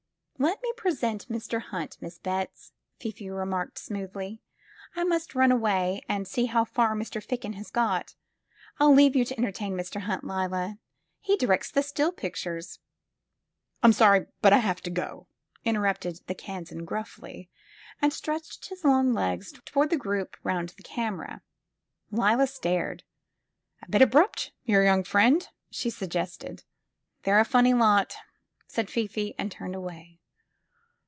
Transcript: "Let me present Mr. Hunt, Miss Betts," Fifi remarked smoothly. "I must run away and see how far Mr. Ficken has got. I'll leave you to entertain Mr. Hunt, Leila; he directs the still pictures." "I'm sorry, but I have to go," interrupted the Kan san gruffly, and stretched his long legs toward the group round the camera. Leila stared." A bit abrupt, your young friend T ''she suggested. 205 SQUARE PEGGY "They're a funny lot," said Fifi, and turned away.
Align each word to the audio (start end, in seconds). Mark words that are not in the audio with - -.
"Let 0.43 0.59
me 0.63 0.73
present 0.75 1.29
Mr. 1.29 1.61
Hunt, 1.61 1.99
Miss 2.01 2.17
Betts," 2.17 2.71
Fifi 2.97 3.29
remarked 3.29 3.77
smoothly. 3.77 4.41
"I 4.95 5.03
must 5.03 5.35
run 5.35 5.51
away 5.51 6.01
and 6.09 6.27
see 6.27 6.45
how 6.47 6.65
far 6.65 6.95
Mr. 6.95 7.23
Ficken 7.23 7.53
has 7.57 7.69
got. 7.69 8.15
I'll 8.79 8.91
leave 8.91 9.15
you 9.15 9.23
to 9.23 9.37
entertain 9.37 9.75
Mr. 9.77 10.01
Hunt, 10.01 10.23
Leila; 10.23 10.79
he 11.19 11.37
directs 11.37 11.69
the 11.69 11.83
still 11.83 12.11
pictures." 12.11 12.79
"I'm 13.83 13.93
sorry, 13.93 14.25
but 14.41 14.51
I 14.51 14.57
have 14.57 14.81
to 14.81 14.89
go," 14.89 15.27
interrupted 15.63 16.21
the 16.25 16.33
Kan 16.33 16.65
san 16.65 16.85
gruffly, 16.85 17.51
and 18.01 18.11
stretched 18.11 18.69
his 18.69 18.83
long 18.83 19.13
legs 19.13 19.53
toward 19.65 19.91
the 19.91 19.95
group 19.95 20.37
round 20.41 20.69
the 20.69 20.81
camera. 20.81 21.43
Leila 22.09 22.47
stared." 22.47 23.03
A 23.87 23.91
bit 23.91 24.01
abrupt, 24.01 24.53
your 24.65 24.83
young 24.83 25.03
friend 25.03 25.41
T 25.41 25.47
''she 25.69 25.89
suggested. 25.91 26.63
205 27.21 27.21
SQUARE 27.21 27.21
PEGGY 27.21 27.23
"They're 27.25 27.39
a 27.39 27.45
funny 27.45 27.73
lot," 27.75 28.15
said 28.65 28.89
Fifi, 28.89 29.35
and 29.37 29.51
turned 29.51 29.75
away. 29.75 30.17